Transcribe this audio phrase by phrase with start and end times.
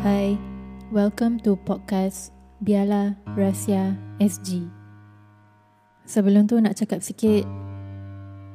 [0.00, 0.32] Hai,
[0.88, 2.32] welcome to podcast
[2.64, 4.64] Biala Rahsia SG.
[6.08, 7.44] Sebelum tu nak cakap sikit,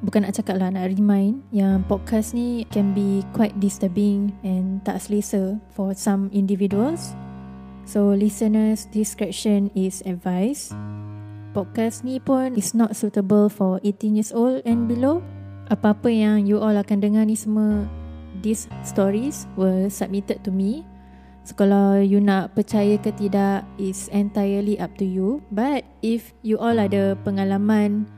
[0.00, 5.04] bukan nak cakap lah, nak remind yang podcast ni can be quite disturbing and tak
[5.04, 7.12] selesa for some individuals.
[7.84, 10.72] So listeners discretion is advised.
[11.52, 15.20] Podcast ni pun is not suitable for 18 years old and below.
[15.68, 17.84] Apa-apa yang you all akan dengar ni semua
[18.40, 20.88] these stories were submitted to me
[21.44, 25.44] So kalau you nak percaya ke tidak is entirely up to you.
[25.52, 28.08] But if you all ada pengalaman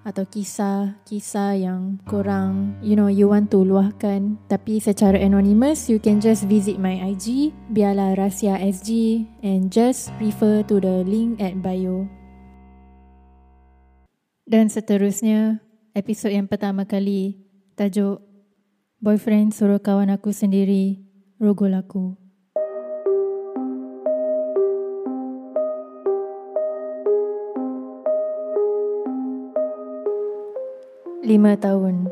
[0.00, 6.16] atau kisah-kisah yang kurang you know you want to luahkan tapi secara anonymous you can
[6.24, 12.08] just visit my IG biarlah rahsia SG and just refer to the link at bio.
[14.48, 15.60] Dan seterusnya
[15.92, 17.44] episod yang pertama kali
[17.76, 18.24] tajuk
[19.00, 21.00] Boyfriend suruh kawan aku sendiri
[21.40, 22.29] rogol aku.
[31.20, 32.08] Lima tahun.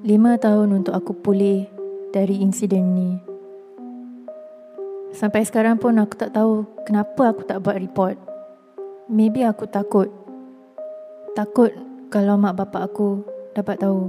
[0.00, 1.68] Lima tahun untuk aku pulih
[2.08, 3.20] dari insiden ni.
[5.12, 8.16] Sampai sekarang pun aku tak tahu kenapa aku tak buat report.
[9.12, 10.08] Maybe aku takut.
[11.36, 11.68] Takut
[12.08, 14.08] kalau mak bapak aku dapat tahu.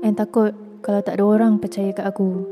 [0.00, 2.48] And takut kalau tak ada orang percaya kat aku.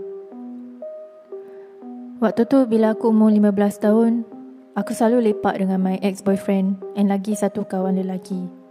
[2.21, 4.29] Waktu tu bila aku umur 15 tahun
[4.77, 8.66] Aku selalu lepak dengan my ex-boyfriend And lagi satu kawan lelaki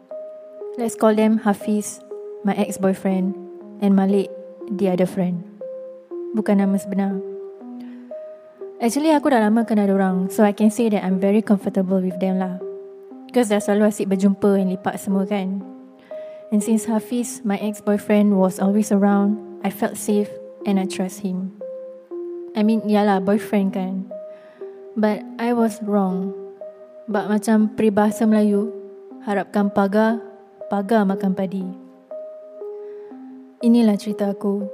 [0.76, 2.04] Let's call them Hafiz,
[2.44, 3.32] my ex-boyfriend,
[3.80, 4.28] and Malik,
[4.68, 5.40] the other friend.
[6.36, 7.16] Bukan nama sebenar.
[8.84, 12.20] Actually, aku dah lama kenal orang, so I can say that I'm very comfortable with
[12.20, 12.60] them lah.
[13.24, 15.64] Because dah selalu asyik berjumpa and lipat semua kan.
[16.52, 20.28] And since Hafiz, my ex-boyfriend, was always around, I felt safe
[20.68, 21.56] and I trust him.
[22.52, 24.12] I mean, yalah, boyfriend kan.
[25.00, 26.36] But I was wrong.
[27.08, 28.76] But macam peribahasa Melayu,
[29.24, 30.35] harapkan pagar
[30.66, 31.66] pagar makan padi.
[33.62, 34.66] Inilah cerita aku.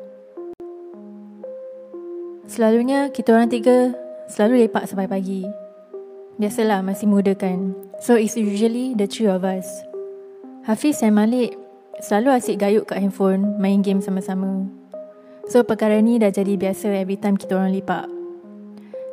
[2.47, 3.95] Selalunya kita orang tiga
[4.27, 5.43] selalu lepak sampai pagi.
[6.39, 7.75] Biasalah masih muda kan.
[7.99, 9.67] So it's usually the three of us.
[10.63, 11.55] Hafiz dan Malik
[11.99, 14.65] selalu asyik gayut kat handphone, main game sama-sama.
[15.51, 18.07] So perkara ni dah jadi biasa every time kita orang lepak.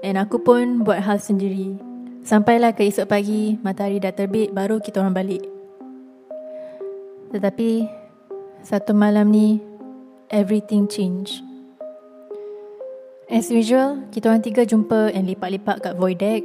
[0.07, 1.75] And aku pun buat hal sendiri.
[2.23, 5.58] Sampailah ke esok pagi, matahari dah terbit, baru kita orang balik.
[7.29, 7.85] Tetapi
[8.65, 9.61] satu malam ni
[10.33, 11.45] everything change.
[13.29, 16.41] As usual, kita orang tiga jumpa and lipat-lipat kat void deck.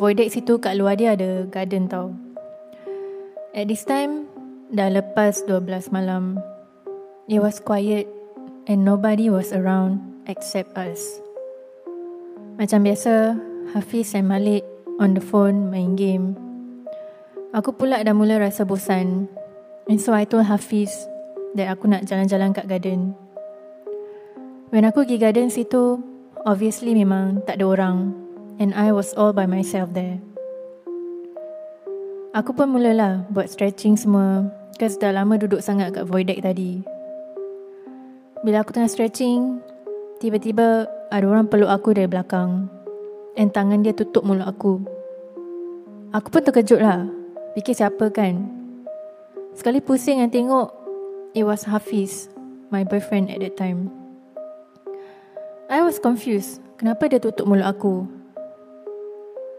[0.00, 2.16] Void deck situ kat luar dia ada garden tau.
[3.52, 4.24] At this time,
[4.72, 6.40] dah lepas 12 malam.
[7.28, 8.08] It was quiet
[8.64, 11.20] and nobody was around except us.
[12.56, 13.36] Macam biasa,
[13.76, 14.64] Hafiz and Malik
[14.96, 16.32] on the phone main game.
[17.52, 19.28] Aku pula dah mula rasa bosan
[19.84, 20.88] And so I told Hafiz
[21.60, 23.12] that aku nak jalan-jalan kat garden.
[24.72, 26.00] When aku pergi garden situ,
[26.48, 28.16] obviously memang tak ada orang.
[28.56, 30.24] And I was all by myself there.
[32.32, 34.48] Aku pun mulalah buat stretching semua.
[34.72, 36.80] Because dah lama duduk sangat kat void deck tadi.
[38.40, 39.60] Bila aku tengah stretching,
[40.18, 42.72] tiba-tiba ada orang peluk aku dari belakang.
[43.36, 44.80] And tangan dia tutup mulut aku.
[46.16, 47.04] Aku pun terkejut lah.
[47.52, 48.63] Fikir siapa kan?
[49.54, 50.74] Sekali pusing dan tengok
[51.30, 52.26] It was Hafiz
[52.74, 53.86] My boyfriend at that time.
[55.70, 58.02] I was confused Kenapa dia tutup mulut aku?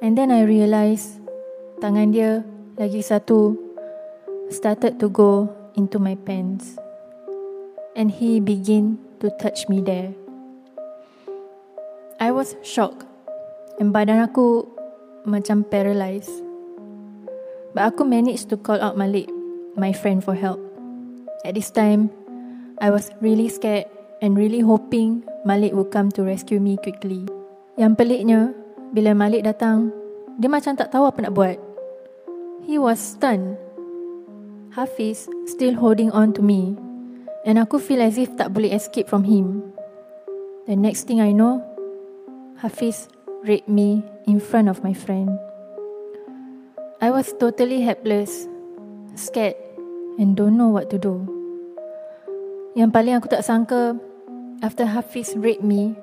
[0.04, 1.24] And then I realise
[1.80, 2.44] Tangan dia
[2.76, 3.56] Lagi satu
[4.52, 5.48] Started to go
[5.80, 6.76] Into my pants.
[7.96, 10.12] And he begin To touch me there.
[12.20, 13.08] I was shocked.
[13.80, 14.68] And badan aku
[15.24, 16.32] Macam paralyzed.
[17.72, 19.35] But aku managed to call out Malik
[19.76, 20.60] my friend for help.
[21.44, 22.10] At this time,
[22.80, 23.86] I was really scared
[24.20, 27.28] and really hoping Malik would come to rescue me quickly.
[27.78, 28.56] Yang peliknya,
[28.96, 29.92] bila Malik datang,
[30.40, 31.60] dia macam tak tahu apa nak buat.
[32.66, 33.60] He was stunned.
[34.76, 36.76] Hafiz still holding on to me
[37.48, 39.64] and aku feel as if tak boleh escape from him.
[40.68, 41.64] The next thing I know,
[42.60, 43.08] Hafiz
[43.46, 45.32] raped me in front of my friend.
[47.00, 48.50] I was totally helpless,
[49.14, 49.56] scared
[50.20, 51.24] and don't know what to do.
[52.76, 53.96] Yang paling aku tak sangka,
[54.60, 55.96] after Hafiz raped me,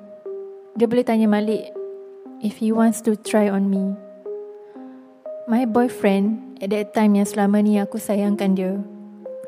[0.73, 1.69] dia boleh tanya Malik
[2.41, 3.93] if he wants to try on me.
[5.45, 8.73] My boyfriend at that time yang selama ni aku sayangkan dia,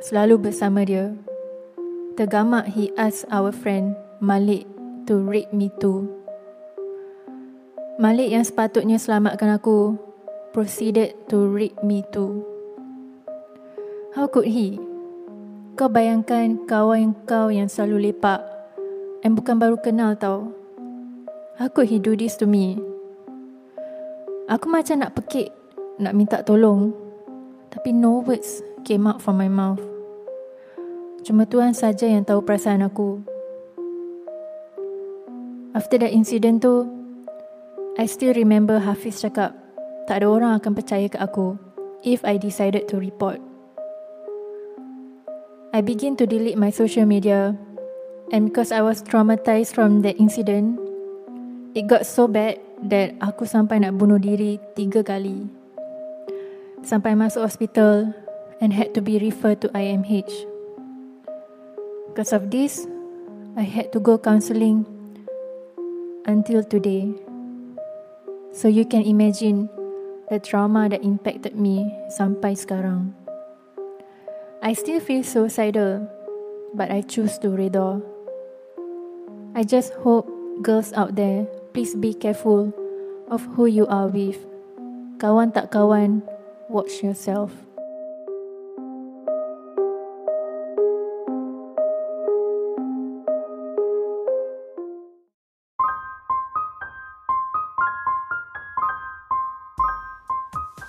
[0.05, 1.17] selalu bersama dia.
[2.15, 4.63] Tergamak he ask our friend Malik
[5.09, 6.07] to rape me too
[7.95, 9.95] Malik yang sepatutnya selamatkan aku
[10.51, 12.54] proceeded to rape me too.
[14.15, 14.79] How could he?
[15.75, 18.39] Kau bayangkan kawan kau yang selalu lepak
[19.27, 20.55] and bukan baru kenal tau.
[21.59, 22.79] How could he do this to me?
[24.47, 25.51] Aku macam nak pekik,
[25.99, 26.95] nak minta tolong.
[27.75, 29.83] Tapi no words came out from my mouth.
[31.27, 33.19] Cuma Tuhan saja yang tahu perasaan aku.
[35.75, 36.87] After that incident tu,
[37.99, 39.51] I still remember Hafiz cakap,
[40.07, 41.59] tak ada orang akan percaya ke aku
[42.07, 43.54] if I decided to report.
[45.75, 47.51] I begin to delete my social media
[48.31, 50.79] and because I was traumatized from that incident,
[51.75, 55.51] it got so bad that aku sampai nak bunuh diri tiga kali.
[56.79, 58.07] Sampai masuk hospital
[58.63, 60.31] and had to be referred to IMH.
[62.07, 62.87] Because of this,
[63.59, 64.87] I had to go counselling
[66.23, 67.11] until today.
[68.55, 69.67] So you can imagine
[70.31, 73.24] the trauma that impacted me sampai sekarang.
[74.65, 76.09] I still feel suicidal,
[76.73, 78.01] but I choose to redha.
[79.53, 80.25] I just hope
[80.65, 82.73] girls out there, please be careful
[83.29, 84.41] of who you are with.
[85.21, 86.25] Kawan tak kawan,
[86.65, 87.53] watch yourself.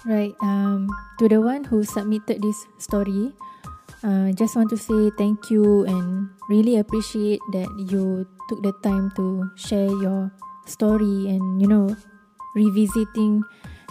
[0.09, 0.89] Right, um,
[1.21, 3.37] to the one who submitted this story,
[4.07, 9.11] uh, just want to say thank you and really appreciate that you took the time
[9.19, 10.31] to share your
[10.71, 11.91] story and you know
[12.55, 13.43] revisiting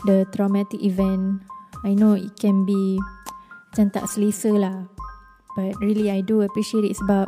[0.08, 1.44] the traumatic event.
[1.84, 2.98] I know it can be
[3.70, 4.88] macam tak selesa lah,
[5.60, 7.28] but really I do appreciate it sebab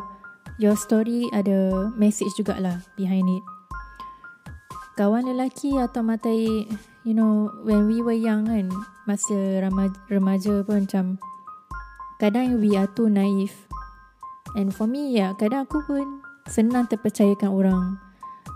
[0.56, 3.44] your story ada message jugalah behind it.
[4.98, 6.66] Kawan lelaki atau matai
[7.06, 8.66] you know when we were young kan
[9.06, 11.04] masa remaja, remaja pun macam
[12.18, 13.54] kadang we are too naive.
[14.58, 16.20] And for me ya yeah, kadang aku pun
[16.50, 17.84] senang terpercayakan orang.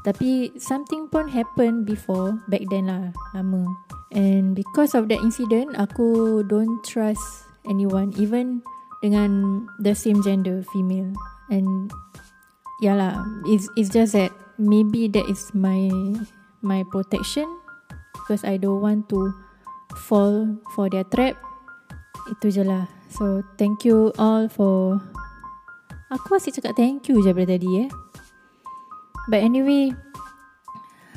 [0.03, 3.70] Tapi something pun happen before back then lah lama.
[4.11, 7.23] And because of that incident aku don't trust
[7.70, 8.67] anyone even
[8.99, 11.14] dengan the same gender female.
[11.47, 11.87] And
[12.82, 15.87] yeah lah it's, it's just that maybe that is my
[16.67, 17.47] my protection.
[18.12, 19.31] Because I don't want to
[19.94, 21.38] fall for their trap.
[22.31, 23.01] Itu je lah.
[23.12, 24.97] So, thank you all for...
[26.09, 27.91] Aku masih cakap thank you je daripada tadi eh.
[29.29, 29.93] But anyway,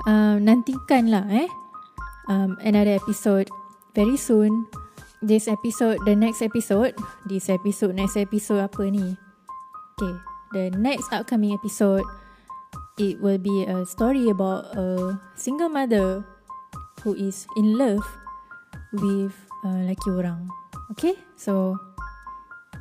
[0.08, 1.48] um, nantikan lah eh.
[2.28, 3.48] Um, another episode
[3.96, 4.68] very soon.
[5.24, 6.96] This episode, the next episode.
[7.28, 9.16] This episode, next episode apa ni?
[9.96, 10.16] Okay,
[10.52, 12.04] the next upcoming episode,
[13.00, 16.24] it will be a story about a single mother
[17.04, 18.04] who is in love
[18.96, 20.65] with uh, lelaki orang.
[20.92, 21.78] Okay, so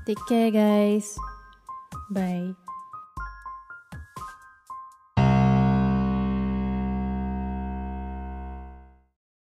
[0.07, 1.17] take care guys.
[2.11, 2.55] Bye.